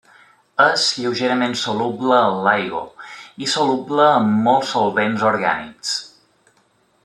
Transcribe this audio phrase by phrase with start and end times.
[0.63, 2.81] És lleugerament soluble en l'aigua,
[3.47, 5.97] i soluble en molts solvents orgànics.